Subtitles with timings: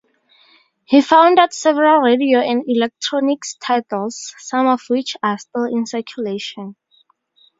[0.85, 6.75] He founded several radio and electronics titles, some of which are still in circulation.